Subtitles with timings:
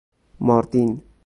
[0.39, 1.01] ماردین